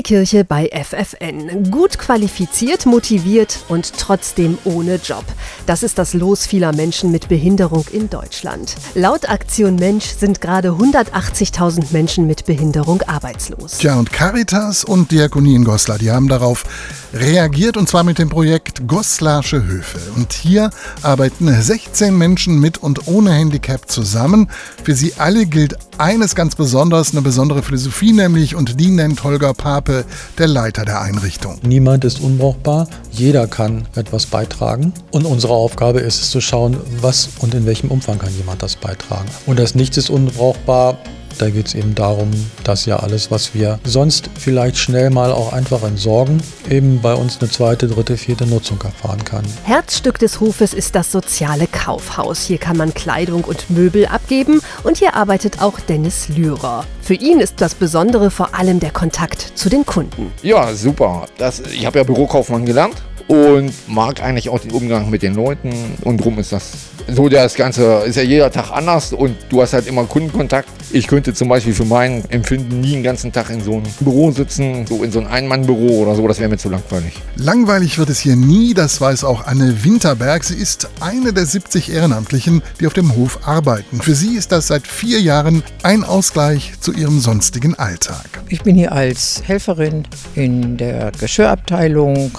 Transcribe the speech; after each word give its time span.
Christi-Kirche 0.00 0.44
bei 0.44 0.70
FFN. 0.72 1.70
Gut 1.70 1.98
qualifiziert, 1.98 2.86
motiviert 2.86 3.64
und 3.68 3.92
trotzdem 3.98 4.56
ohne 4.64 4.96
Job. 4.96 5.24
Das 5.66 5.82
ist 5.82 5.98
das 5.98 6.14
Los 6.14 6.46
vieler 6.46 6.74
Menschen 6.74 7.10
mit 7.10 7.28
Behinderung 7.28 7.84
in 7.92 8.08
Deutschland. 8.08 8.76
Laut 8.94 9.28
Aktion 9.28 9.76
Mensch 9.76 10.06
sind 10.06 10.40
gerade 10.40 10.70
180.000 10.70 11.92
Menschen 11.92 12.26
mit 12.26 12.46
Behinderung 12.46 13.02
arbeitslos. 13.02 13.78
Tja, 13.78 13.96
und 13.96 14.12
Caritas 14.12 14.84
und 14.84 15.10
Diakonie 15.10 15.54
in 15.54 15.64
Goslar, 15.64 15.98
die 15.98 16.10
haben 16.10 16.28
darauf 16.28 16.64
reagiert 17.12 17.76
und 17.76 17.88
zwar 17.88 18.04
mit 18.04 18.18
dem 18.18 18.28
Projekt 18.28 18.86
Goslarsche 18.86 19.66
Höfe. 19.66 19.98
Und 20.16 20.32
hier 20.32 20.70
arbeiten 21.02 21.48
16 21.60 22.16
Menschen 22.16 22.58
mit 22.58 22.78
und 22.78 23.06
ohne 23.06 23.32
Handicap 23.32 23.90
zusammen. 23.90 24.50
Für 24.82 24.94
sie 24.94 25.14
alle 25.18 25.46
gilt 25.46 25.76
eines 25.98 26.34
ganz 26.34 26.54
besonders, 26.54 27.12
eine 27.12 27.20
besondere 27.20 27.62
Philosophie 27.62 28.12
nämlich, 28.12 28.54
und 28.54 28.80
die 28.80 28.90
nennt 28.90 29.22
Holger 29.22 29.52
Pape, 29.52 29.89
der 30.38 30.46
Leiter 30.46 30.84
der 30.84 31.00
Einrichtung. 31.00 31.58
Niemand 31.62 32.04
ist 32.04 32.20
unbrauchbar, 32.20 32.88
jeder 33.12 33.46
kann 33.46 33.86
etwas 33.94 34.26
beitragen. 34.26 34.92
Und 35.10 35.26
unsere 35.26 35.52
Aufgabe 35.52 36.00
ist 36.00 36.22
es 36.22 36.30
zu 36.30 36.40
schauen, 36.40 36.78
was 37.00 37.30
und 37.40 37.54
in 37.54 37.66
welchem 37.66 37.90
Umfang 37.90 38.18
kann 38.18 38.34
jemand 38.36 38.62
das 38.62 38.76
beitragen. 38.76 39.28
Und 39.46 39.58
das 39.58 39.74
Nichts 39.74 39.96
ist 39.96 40.10
unbrauchbar 40.10 40.98
da 41.40 41.48
geht 41.48 41.68
es 41.68 41.74
eben 41.74 41.94
darum, 41.94 42.30
dass 42.64 42.86
ja 42.86 42.96
alles, 42.96 43.30
was 43.30 43.54
wir 43.54 43.78
sonst 43.84 44.30
vielleicht 44.38 44.76
schnell 44.76 45.10
mal 45.10 45.32
auch 45.32 45.52
einfach 45.52 45.82
entsorgen, 45.82 46.42
eben 46.68 47.00
bei 47.00 47.14
uns 47.14 47.40
eine 47.40 47.50
zweite, 47.50 47.88
dritte, 47.88 48.16
vierte 48.16 48.46
Nutzung 48.46 48.80
erfahren 48.82 49.24
kann. 49.24 49.44
Herzstück 49.64 50.18
des 50.18 50.40
Hofes 50.40 50.74
ist 50.74 50.94
das 50.94 51.10
soziale 51.10 51.66
Kaufhaus. 51.66 52.42
Hier 52.42 52.58
kann 52.58 52.76
man 52.76 52.92
Kleidung 52.92 53.44
und 53.44 53.70
Möbel 53.70 54.06
abgeben 54.06 54.60
und 54.82 54.98
hier 54.98 55.14
arbeitet 55.14 55.62
auch 55.62 55.80
Dennis 55.80 56.28
Lührer. 56.28 56.84
Für 57.00 57.14
ihn 57.14 57.40
ist 57.40 57.60
das 57.60 57.74
Besondere 57.74 58.30
vor 58.30 58.54
allem 58.54 58.78
der 58.78 58.90
Kontakt 58.90 59.52
zu 59.54 59.68
den 59.68 59.86
Kunden. 59.86 60.32
Ja, 60.42 60.74
super. 60.74 61.26
Das, 61.38 61.60
ich 61.60 61.86
habe 61.86 61.98
ja 61.98 62.04
Bürokaufmann 62.04 62.66
gelernt 62.66 62.96
und 63.28 63.72
mag 63.88 64.22
eigentlich 64.22 64.48
auch 64.48 64.60
den 64.60 64.72
Umgang 64.72 65.10
mit 65.10 65.22
den 65.22 65.34
Leuten 65.34 65.70
und 66.02 66.18
drum 66.18 66.38
ist 66.38 66.52
das 66.52 66.90
so 67.14 67.28
das 67.28 67.54
Ganze 67.54 68.02
ist 68.06 68.16
ja 68.16 68.22
jeder 68.22 68.50
Tag 68.50 68.70
anders 68.70 69.12
und 69.12 69.36
du 69.48 69.62
hast 69.62 69.72
halt 69.72 69.86
immer 69.86 70.04
Kundenkontakt. 70.04 70.68
Ich 70.92 71.06
könnte 71.06 71.34
zum 71.34 71.48
Beispiel 71.48 71.72
für 71.72 71.84
mein 71.84 72.24
Empfinden 72.30 72.80
nie 72.80 72.92
den 72.92 73.02
ganzen 73.02 73.32
Tag 73.32 73.50
in 73.50 73.62
so 73.62 73.74
einem 73.74 73.84
Büro 74.00 74.30
sitzen, 74.30 74.86
so 74.86 75.02
in 75.02 75.12
so 75.12 75.20
einem 75.20 75.28
Ein-Mann-Büro 75.28 76.02
oder 76.02 76.14
so, 76.14 76.26
das 76.26 76.38
wäre 76.40 76.48
mir 76.48 76.58
zu 76.58 76.68
langweilig. 76.68 77.14
Langweilig 77.36 77.98
wird 77.98 78.10
es 78.10 78.18
hier 78.18 78.36
nie, 78.36 78.74
das 78.74 79.00
weiß 79.00 79.24
auch 79.24 79.46
Anne 79.46 79.84
Winterberg. 79.84 80.44
Sie 80.44 80.56
ist 80.56 80.88
eine 81.00 81.32
der 81.32 81.46
70 81.46 81.92
Ehrenamtlichen, 81.92 82.62
die 82.80 82.86
auf 82.86 82.92
dem 82.92 83.14
Hof 83.14 83.40
arbeiten. 83.46 84.00
Für 84.00 84.14
sie 84.14 84.36
ist 84.36 84.52
das 84.52 84.68
seit 84.68 84.86
vier 84.86 85.20
Jahren 85.20 85.62
ein 85.82 86.04
Ausgleich 86.04 86.72
zu 86.80 86.92
ihrem 86.92 87.20
sonstigen 87.20 87.78
Alltag. 87.78 88.26
Ich 88.48 88.62
bin 88.62 88.74
hier 88.74 88.92
als 88.92 89.42
Helferin 89.46 90.06
in 90.34 90.76
der 90.76 91.12
Geschirrabteilung, 91.18 92.32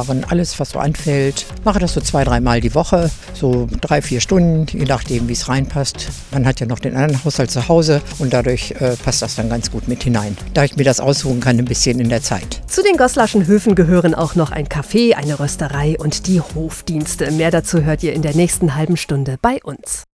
Haushalterwaren, 0.00 0.24
alles 0.24 0.58
was 0.58 0.70
so 0.70 0.78
anfällt. 0.78 1.46
Mache 1.64 1.78
das 1.78 1.94
so 1.94 2.00
zwei, 2.00 2.24
dreimal 2.24 2.60
die 2.60 2.74
Woche, 2.74 3.10
so 3.34 3.68
drei, 3.80 4.02
vier 4.02 4.20
Stunden, 4.20 4.66
je 4.66 4.84
nachdem, 4.84 5.28
wie 5.28 5.32
es 5.32 5.48
reinpasst. 5.48 6.08
Man 6.32 6.46
hat 6.46 6.60
ja 6.60 6.66
noch 6.66 6.78
den 6.78 6.94
anderen 6.96 7.24
Haushalt 7.24 7.50
zu 7.50 7.68
Hause 7.68 8.00
und 8.18 8.32
dadurch 8.32 8.72
äh, 8.72 8.96
passt 8.96 9.22
das 9.22 9.36
dann 9.36 9.48
ganz 9.48 9.70
gut 9.70 9.88
mit 9.88 10.02
hinein. 10.02 10.36
Da 10.54 10.64
ich 10.64 10.76
mir 10.76 10.84
das 10.84 11.00
aussuchen 11.00 11.40
kann, 11.40 11.58
ein 11.58 11.64
bisschen 11.64 12.00
in 12.00 12.08
der 12.08 12.22
Zeit. 12.22 12.62
Zu 12.66 12.82
den 12.82 12.96
Goslarschen 12.96 13.46
Höfen 13.46 13.74
gehören 13.74 14.14
auch 14.14 14.34
noch 14.34 14.50
ein 14.50 14.66
Café, 14.66 15.14
eine 15.14 15.38
Rösterei 15.38 15.96
und 15.98 16.26
die 16.26 16.40
Hofdienste. 16.40 17.30
Mehr 17.32 17.50
dazu 17.50 17.82
hört 17.82 18.02
ihr 18.02 18.12
in 18.12 18.22
der 18.22 18.34
nächsten 18.34 18.74
halben 18.74 18.96
Stunde 18.96 19.38
bei 19.40 19.60
uns. 19.62 20.04